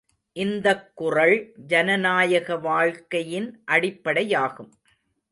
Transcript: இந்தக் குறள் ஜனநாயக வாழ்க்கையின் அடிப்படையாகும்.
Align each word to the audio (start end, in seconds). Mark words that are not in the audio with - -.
இந்தக் 0.35 0.91
குறள் 0.95 1.53
ஜனநாயக 1.67 2.57
வாழ்க்கையின் 2.57 3.63
அடிப்படையாகும். 3.71 4.71